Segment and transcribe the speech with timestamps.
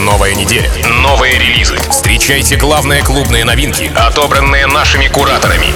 [0.00, 0.70] Новая неделя,
[1.02, 1.76] новые релизы.
[1.90, 5.66] Встречайте главные клубные новинки, отобранные нашими кураторами.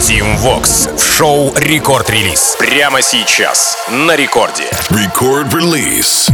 [0.00, 2.56] Tim Vox в шоу Рекорд Релиз.
[2.58, 4.64] Прямо сейчас на рекорде.
[4.88, 6.30] Release.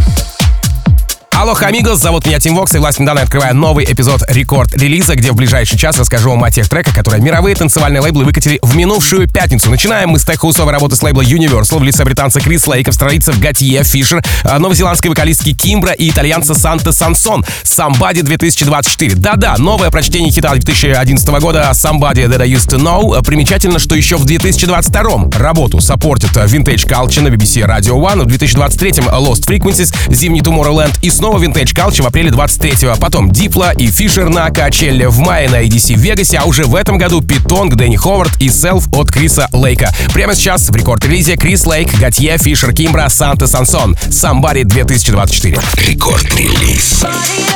[1.45, 5.35] Алло, амигос, зовут меня Тим Вокс, и власть недавно открываю новый эпизод рекорд-релиза, где в
[5.35, 9.69] ближайший час расскажу вам о тех треках, которые мировые танцевальные лейблы выкатили в минувшую пятницу.
[9.69, 13.85] Начинаем мы с теххаусовой работы с лейбла Universal в лице британца Крис Лейк, австралийцев Готье
[13.85, 19.15] Фишер, а, новозеландской вокалистки Кимбра и итальянца Санта Сансон Somebody 2024.
[19.15, 23.23] Да-да, новое прочтение хита 2011 года Somebody That I Used To Know.
[23.23, 28.93] Примечательно, что еще в 2022 работу саппортит Vintage Culture на BBC Radio One, в 2023
[28.93, 34.29] Lost Frequencies, Зимний Tomorrowland и снова Vintage Culture в апреле 23-го, потом Дипло и Фишер
[34.29, 37.75] на Коачелле в мае на EDC в Вегасе, а уже в этом году Пит Тонг,
[37.75, 39.95] Дэнни Ховард и Селф от Криса Лейка.
[40.13, 43.97] Прямо сейчас в рекорд-релизе Крис Лейк, Готье, Фишер, Кимбра, Санта Сансон.
[44.09, 45.59] Somebody 2024.
[45.77, 47.05] Рекорд-релиз.
[47.05, 47.55] Somebody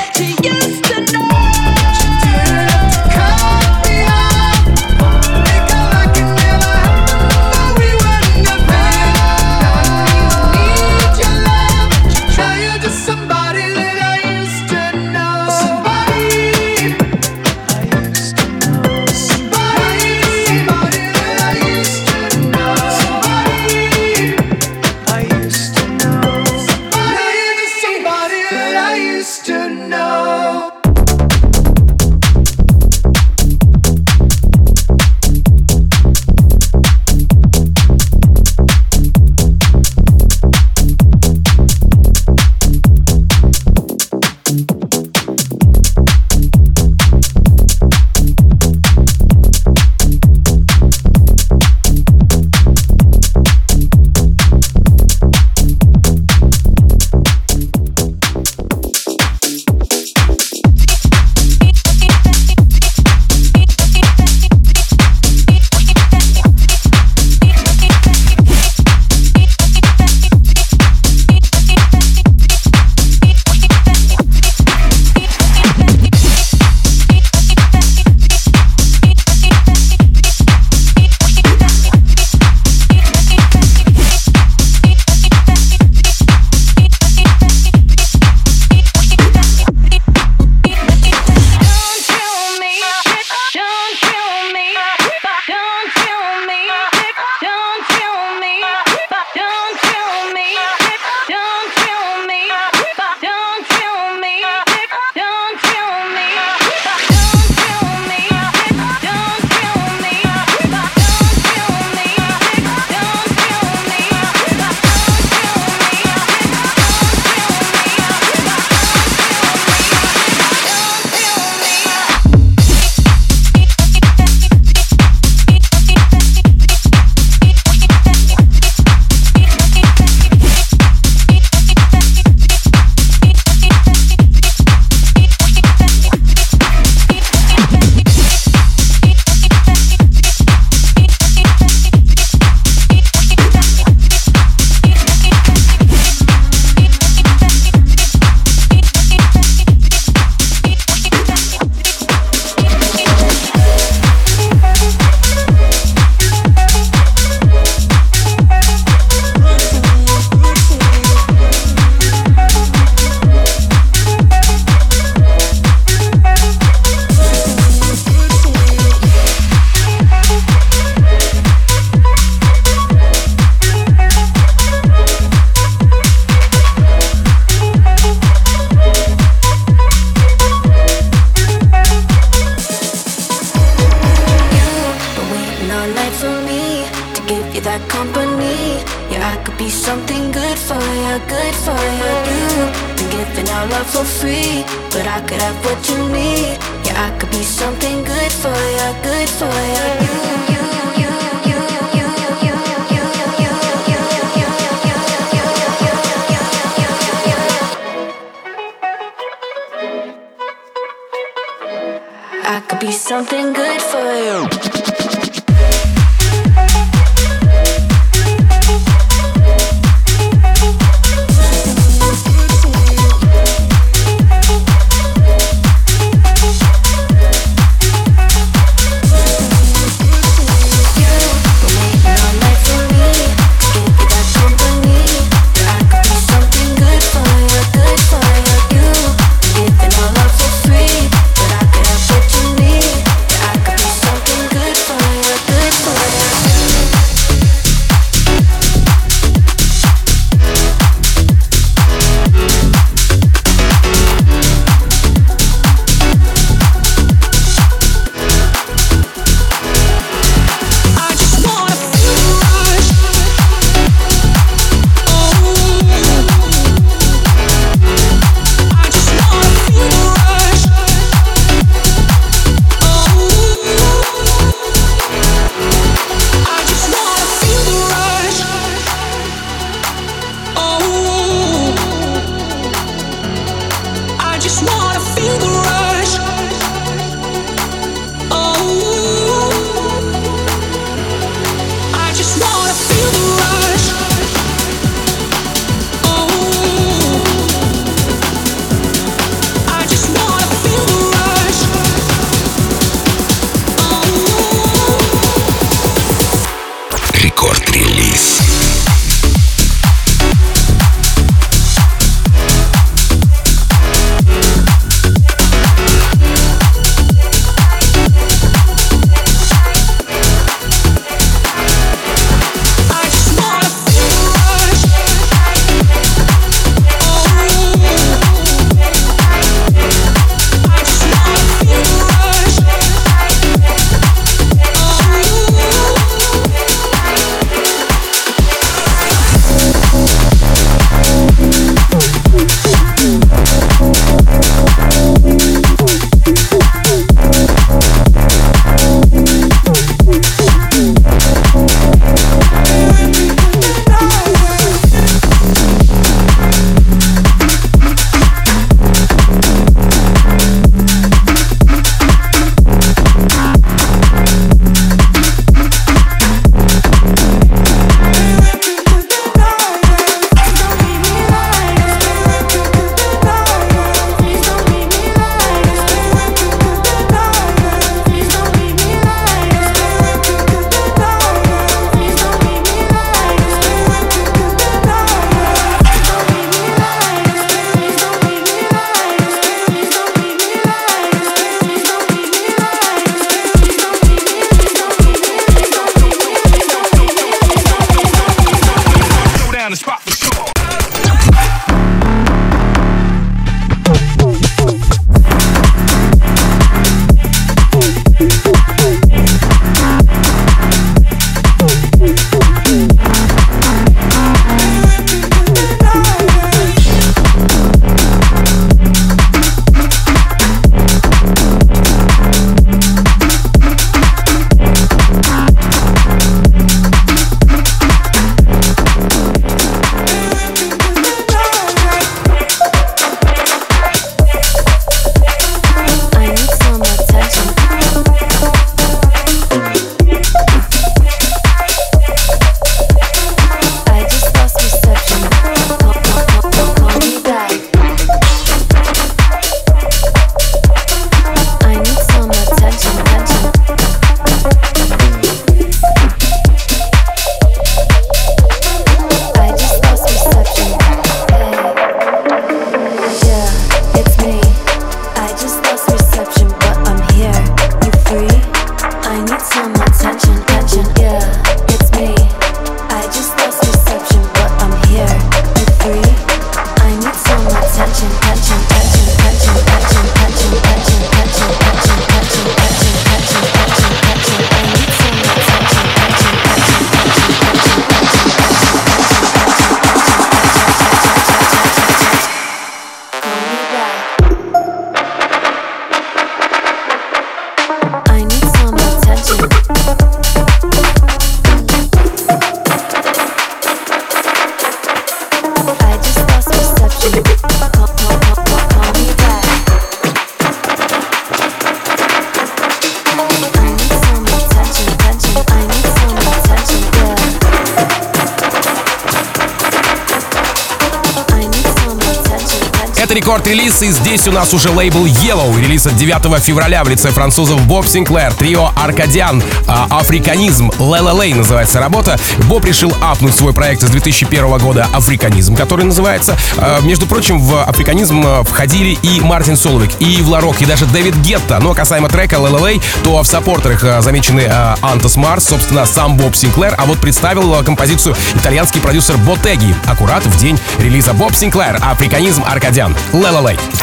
[523.39, 525.59] четвертый релиз, и здесь у нас уже лейбл Yellow.
[525.61, 531.35] Релиз от 9 февраля в лице французов Боб Синклер, трио Аркадиан, а, Африканизм, Лела Лей
[531.35, 532.19] называется работа.
[532.45, 536.37] Боб решил апнуть свой проект с 2001 года Африканизм, который называется.
[536.57, 541.59] А, между прочим, в Африканизм входили и Мартин Соловик, и Вларок, и даже Дэвид Гетта.
[541.61, 544.51] Ну, Но касаемо трека Лела Лей, то в саппортерах а, замечены
[544.83, 550.39] Антос Марс, собственно, сам Боб Синклер, а вот представил композицию итальянский продюсер Ботеги, аккурат в
[550.39, 552.97] день релиза Боб Синклер, Африканизм Аркадиан.
[553.13, 553.43] Лела Lela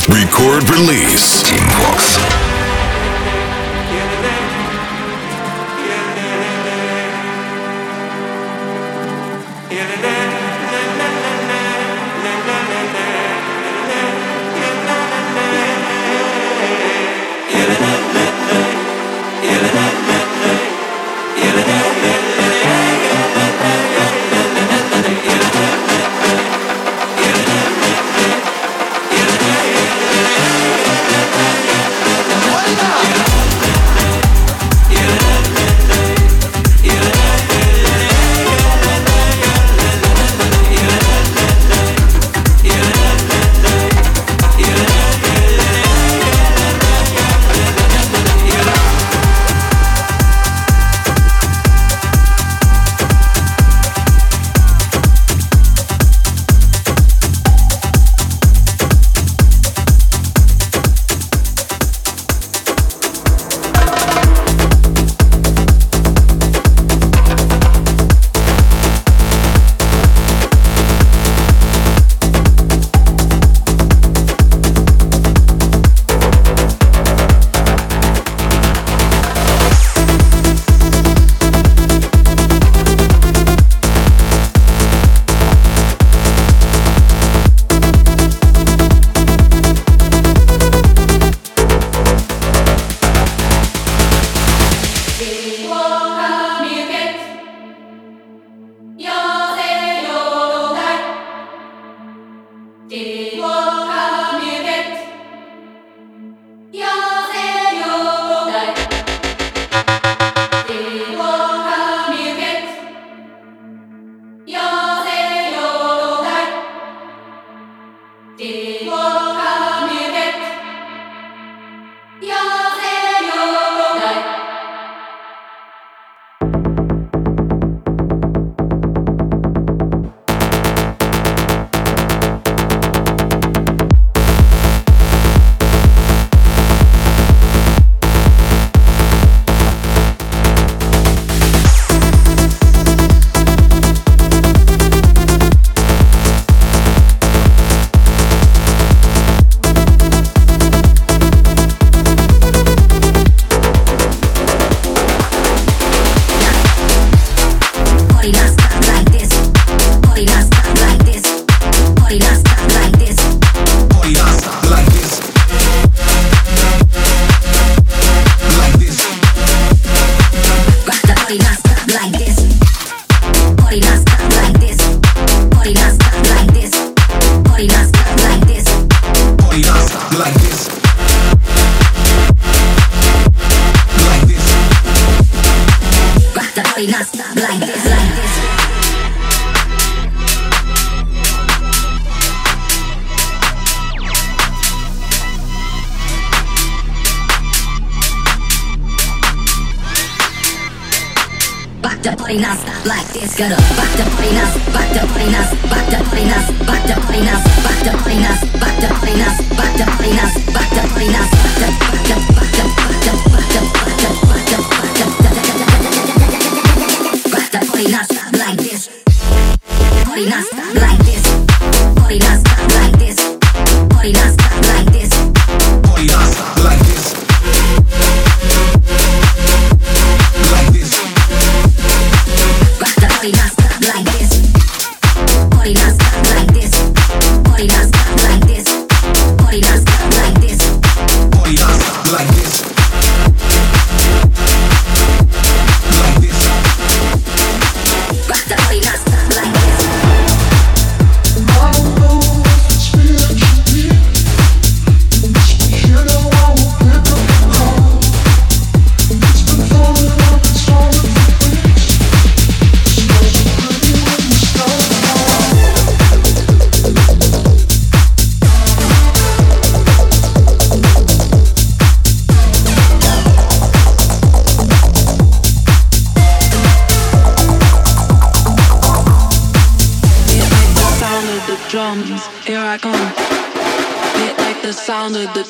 [0.09, 1.43] Record release.
[1.43, 2.14] Team Teamwork.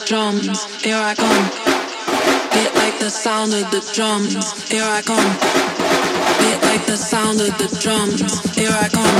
[0.05, 0.65] Drums.
[0.83, 1.49] Here I come.
[2.53, 4.35] Hit like the sound of the drums.
[4.69, 5.31] Here I come.
[6.45, 8.21] Hit like the sound of the drums.
[8.55, 9.17] Here I come.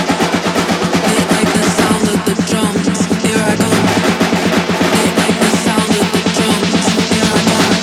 [1.09, 2.85] Hit like the sound of the drums.
[3.25, 3.85] Here I come.
[4.93, 6.85] Hit like the sound of the drums.
[7.09, 7.75] Here I come.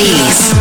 [0.00, 0.59] Here I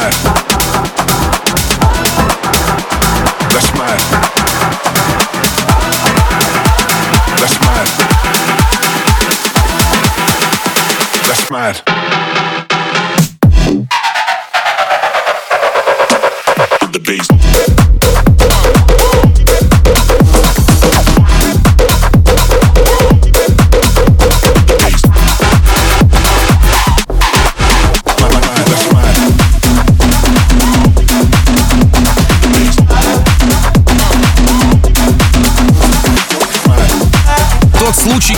[0.00, 0.39] Alright.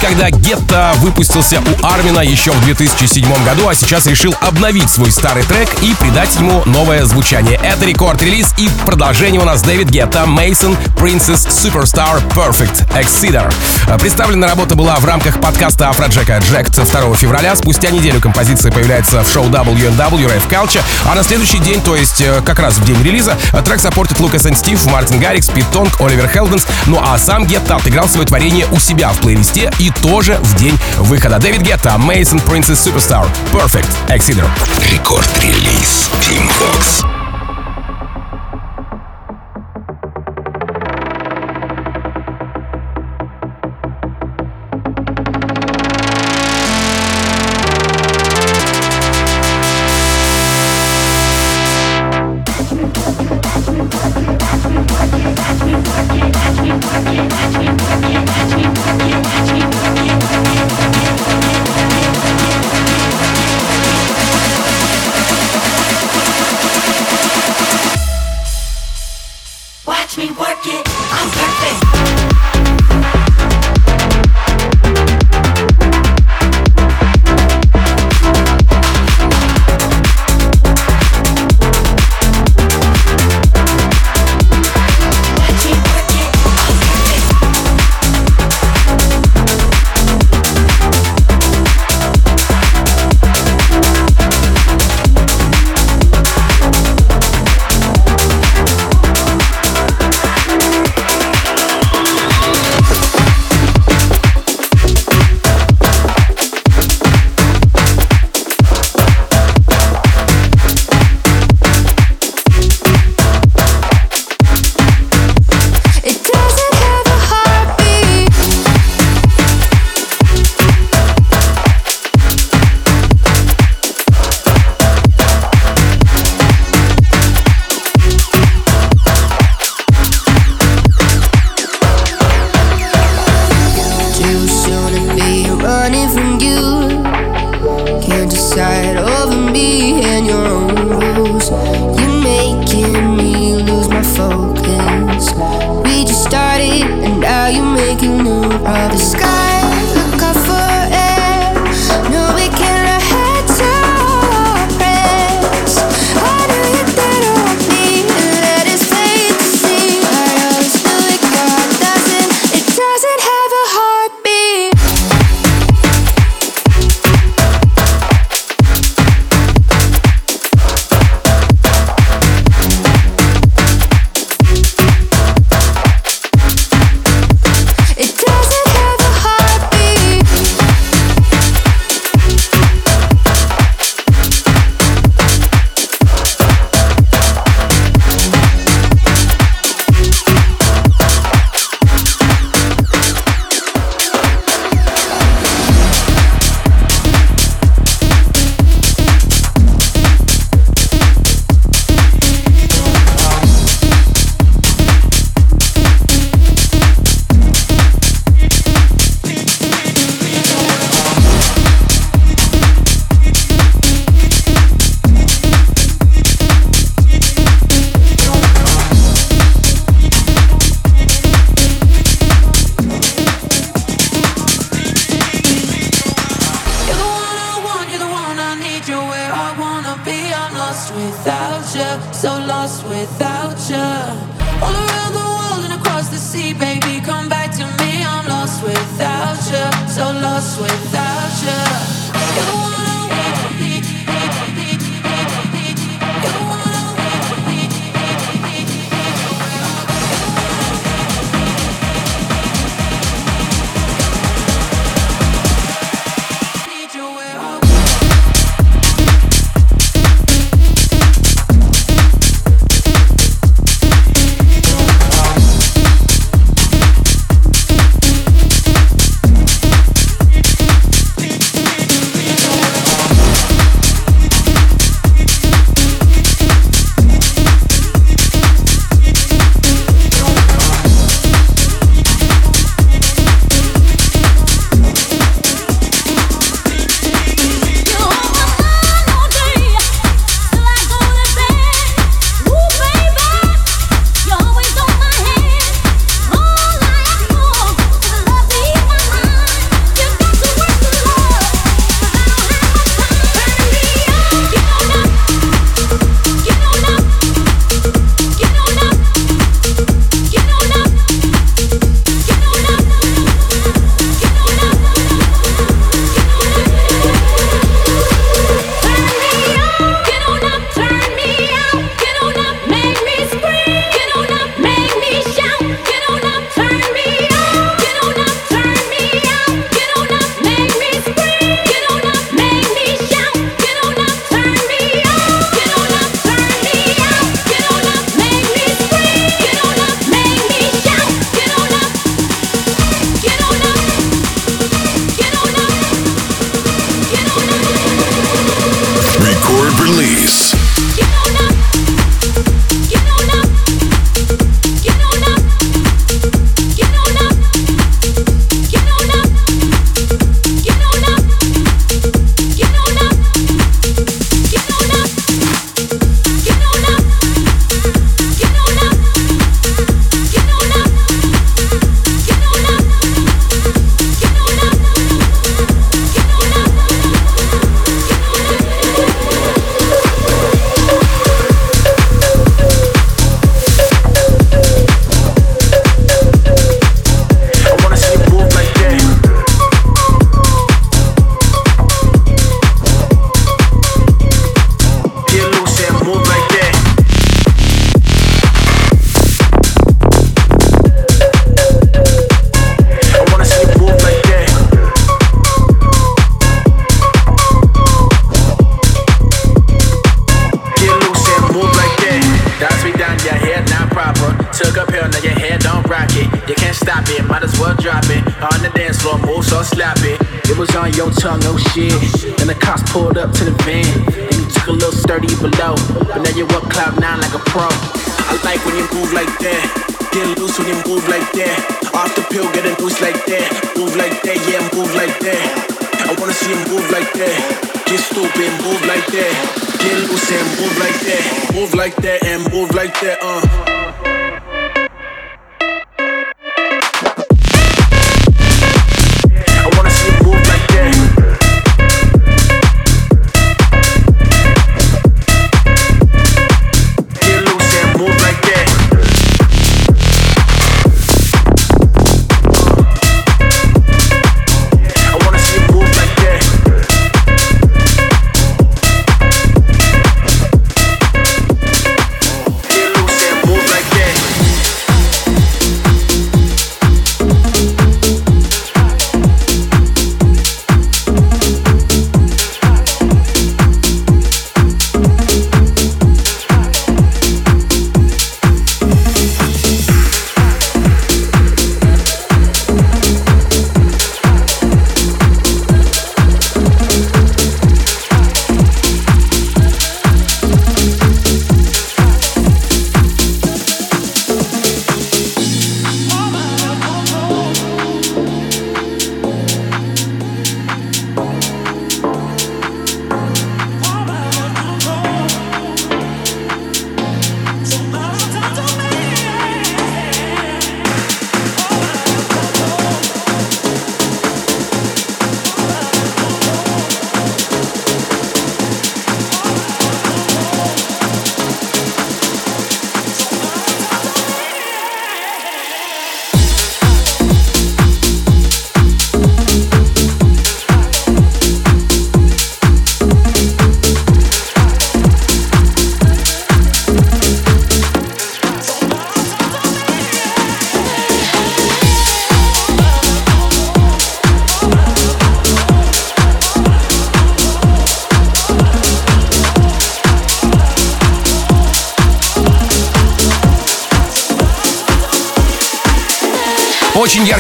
[0.03, 5.45] Когда Гетта выпустился у Армина еще в 2007 году, а сейчас решил обновить свой старый
[5.45, 7.61] трек и придать ему новое звучание.
[7.63, 13.55] Это рекорд-релиз и в продолжении у нас Дэвид Гетта, Мейсон, Princess Superstar, Perfect, Exceeder.
[13.87, 17.55] Э, Представлена работа была в рамках подкаста Афроджека Jacked 2 февраля.
[17.55, 22.21] Спустя неделю композиция появляется в шоу W&W Rave Culture, а на следующий день, то есть
[22.21, 25.67] э, как раз в день релиза, э, трек саппортит Лукас и Стив, Мартин Гаррикс, Пит
[25.73, 29.92] Тонг, Оливер Хелденс, ну а сам Гетта отыграл свое творение у себя в плейлисте и
[29.93, 31.39] тоже в день выхода.
[31.39, 34.49] Дэвид Гетта, Мейсон, Princess Superstar, Perfect, Exceeder.
[34.91, 37.12] Рекорд-релиз Team Fox.
[70.13, 70.87] watch me work it.
[71.11, 72.02] I'm perfect.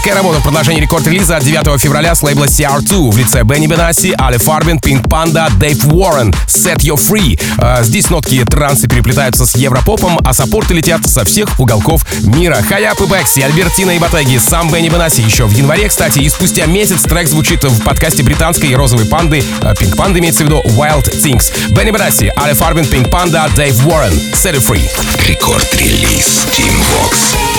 [0.04, 4.12] Яркая работа в продолжении рекорд-релиза от 9 февраля с лейбла CR2 в лице Бенни Бенаси,
[4.18, 7.40] Али Фарбин, Пинк Панда, Дэйв Уоррен, Set You Free.
[7.58, 12.56] А, здесь нотки транса переплетаются с европопом, а саппорты летят со всех уголков мира.
[12.68, 16.66] Хаяп и Бэкси, Альбертина и Батеги, сам Бенни Бенаси еще в январе, кстати, и спустя
[16.66, 21.08] месяц трек звучит в подкасте британской розовой панды, а, Пинк Панда имеется в виду Wild
[21.22, 21.52] Things.
[21.70, 24.82] Бенни Бенаси, Али Фарбин, Пинк Панда, Дэйв Уоррен, Set You Free.
[25.28, 27.51] Рекорд-релиз Team Vox.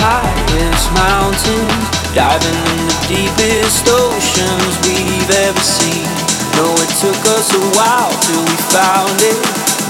[0.00, 1.84] Highest mountains,
[2.16, 6.08] diving in the deepest oceans we've ever seen.
[6.56, 9.38] No, it took us a while till we found it.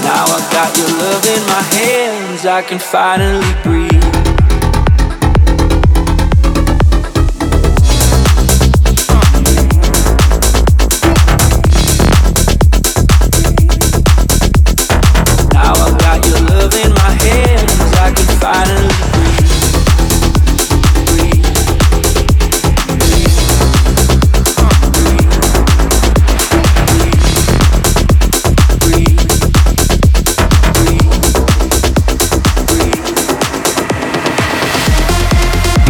[0.03, 3.90] Now I got your love in my hands, I can finally breathe.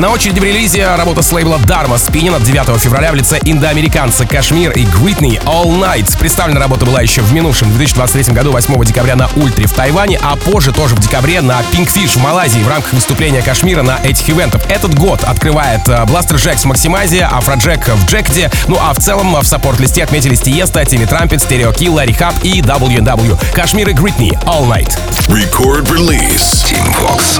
[0.01, 4.25] На очереди в релизе работа с лейбла Dharma Spinning от 9 февраля в лице индоамериканца
[4.25, 6.17] Кашмир и Гритни All Night.
[6.17, 10.37] Представлена работа была еще в минувшем 2023 году 8 декабря на Ультре в Тайване, а
[10.37, 14.63] позже тоже в декабре на Pinkfish в Малайзии в рамках выступления Кашмира на этих ивентах.
[14.71, 19.45] Этот год открывает Бластер Джек в Максимазе, Афроджек в Джекде, ну а в целом в
[19.45, 23.39] саппорт-листе отметились Тиеста, Тимми Трампет, Стерео Килл, Ларри Хаб и WW.
[23.53, 24.97] Кашмир и Гритни All Night.
[25.27, 26.65] Record release.
[26.65, 27.39] Team Vox.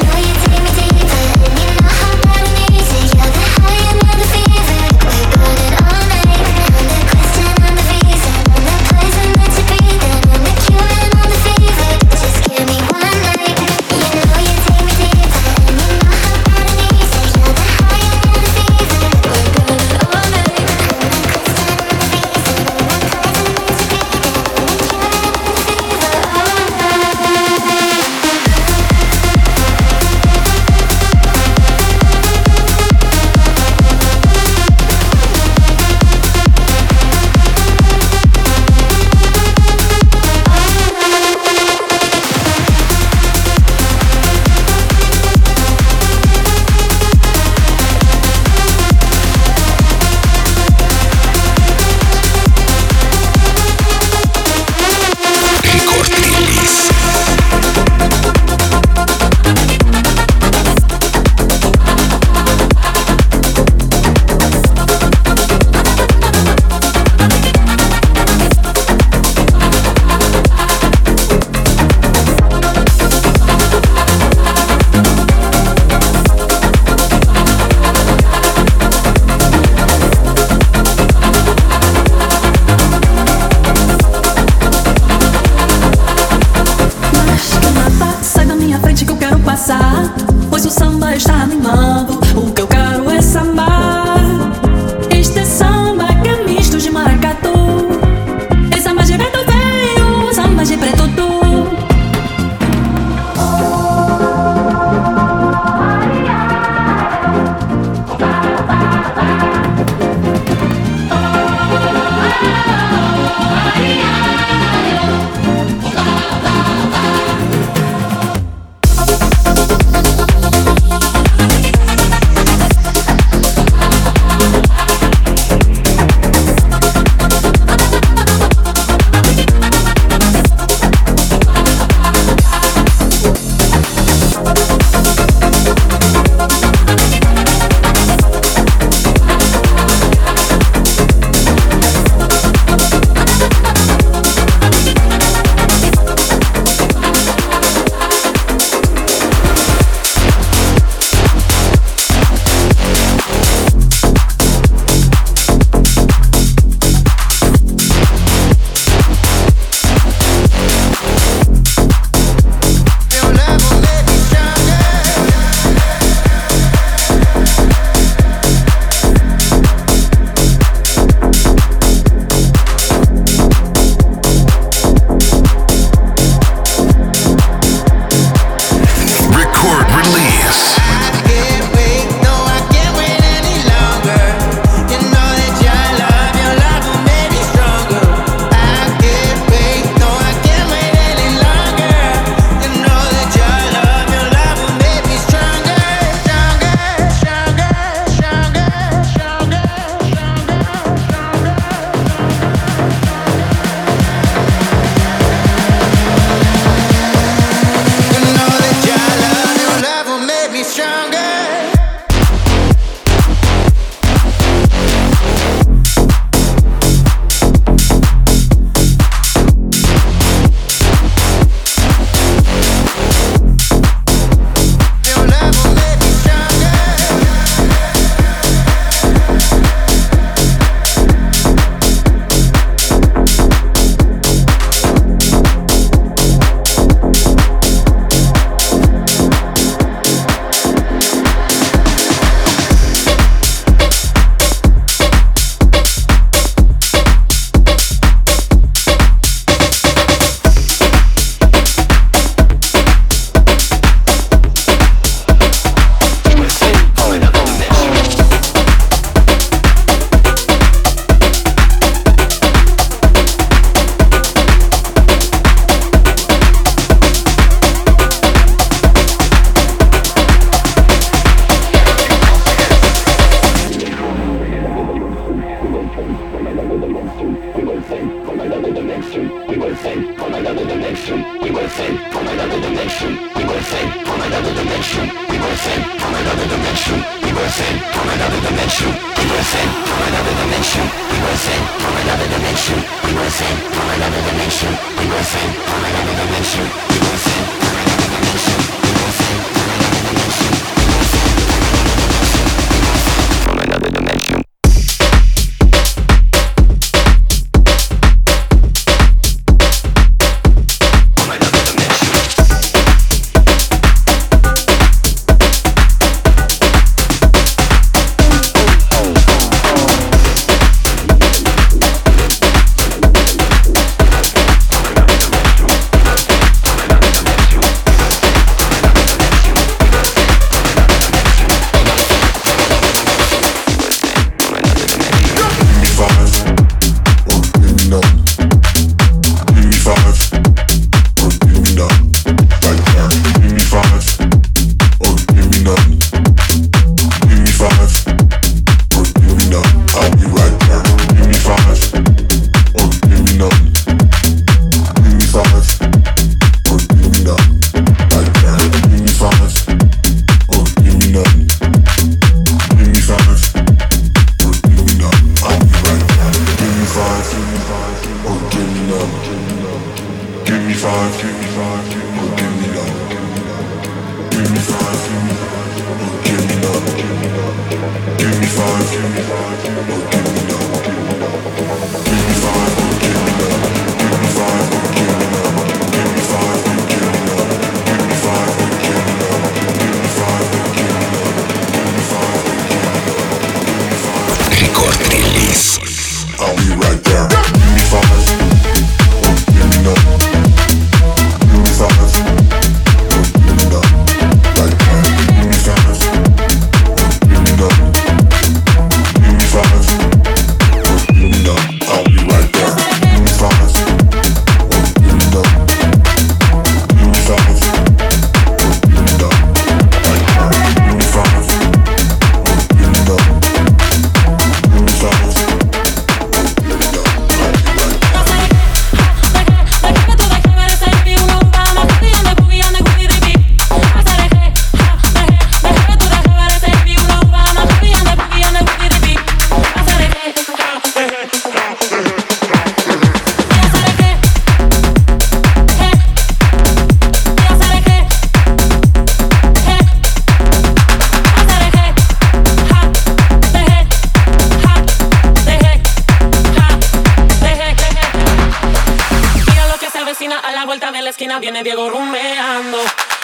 [461.60, 462.78] Diego rumeando.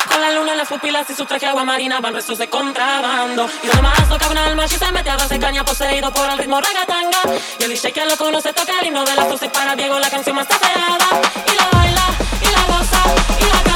[0.08, 3.50] Con la luna en las pupilas y su traje agua marina van restos de contrabando.
[3.64, 6.38] Y lo más toca un alma y se mete a base caña poseído por el
[6.38, 7.20] ritmo ragatanga.
[7.60, 10.10] Y el DJ que lo conoce toca el himno de las 12 para Diego la
[10.10, 11.08] canción más tapeada.
[11.52, 12.06] Y la baila,
[12.42, 13.02] y la goza,
[13.40, 13.67] y la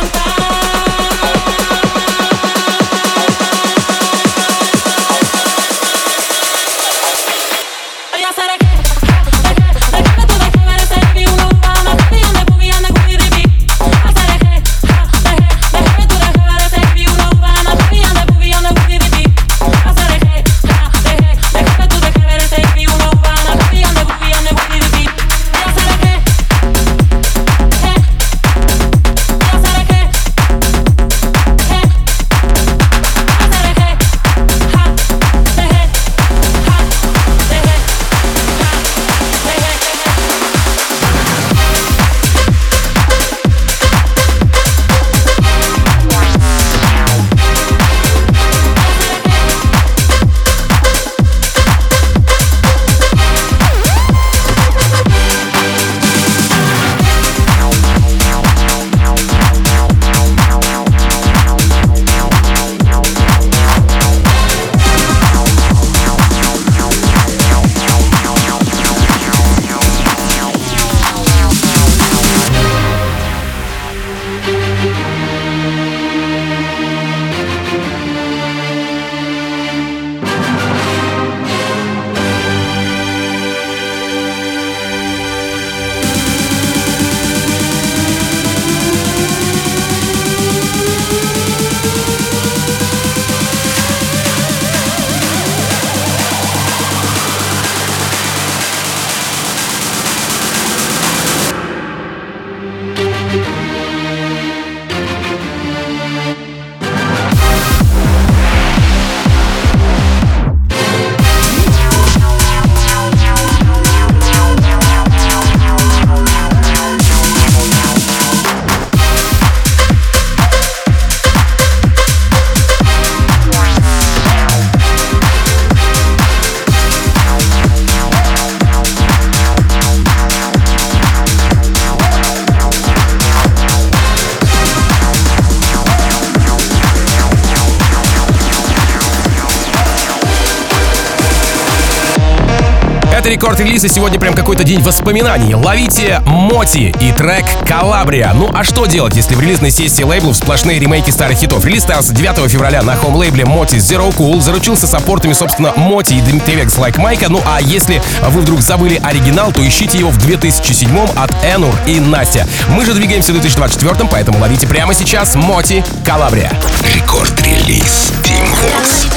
[143.59, 145.55] релиз, и сегодня прям какой-то день воспоминаний.
[145.55, 148.31] Ловите MOTi и трек Calabria.
[148.33, 151.65] Ну а что делать, если в релизной сессии лейблов сплошные ремейки старых хитов?
[151.65, 156.49] Релиз состоялся 9 февраля на home-лейбле MOTi Zero Cool, заручился саппортами, собственно, MOTi и Dimitri
[156.49, 157.29] Vegas & Like Mike'а.
[157.29, 161.99] Ну а если вы вдруг забыли оригинал, то ищите его в 2007 от Enur и
[161.99, 162.47] Natasja.
[162.69, 166.51] Мы же двигаемся в 2024, поэтому ловите прямо сейчас MOTi Calabria.
[166.95, 168.11] Record Release.
[168.23, 169.10] Тим Вокс.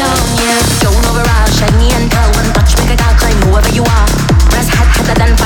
[5.14, 5.43] faster than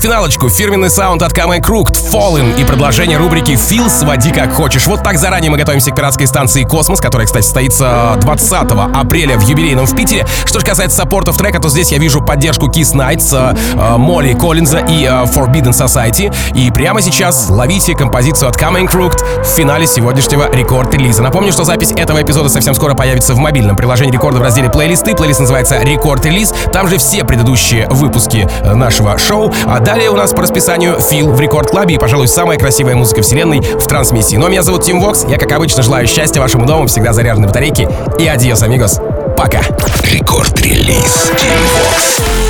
[0.00, 0.09] próximo.
[0.20, 4.86] Финалочку фирменный саунд от Camo & Krooked Fallen и продолжение рубрики «Фил, своди как хочешь».
[4.86, 8.52] Вот так заранее мы готовимся к пиратской станции «Космос», которая, кстати, состоится 20
[8.94, 10.26] апреля в юбилейном в Питере.
[10.44, 14.80] Что же касается саппортов трека, то здесь я вижу поддержку Kiss Nights, э, Mollie Collins'а
[14.80, 16.30] и э, Forbidden Society.
[16.54, 21.22] И прямо сейчас ловите композицию от Camo & Krooked в финале сегодняшнего рекорд-релиза.
[21.22, 25.14] Напомню, что запись этого эпизода совсем скоро появится в мобильном приложении рекорда в разделе плейлисты.
[25.14, 26.52] Плейлист называется «Рекорд-релиз».
[26.74, 29.50] Там же все предыдущие выпуски э, нашего шоу.
[29.64, 33.22] А далее у нас по расписанию Фил в Рекорд Клабе и, пожалуй, самая красивая музыка
[33.22, 34.36] вселенной в трансмиссии.
[34.36, 35.24] Но меня зовут Тим Вокс.
[35.28, 37.88] Я, как обычно, желаю счастья вашему дому, всегда заряженной батарейки.
[38.18, 39.00] И адьос, амигос.
[39.36, 39.60] Пока.
[40.02, 42.49] Рекорд-релиз Team Vox.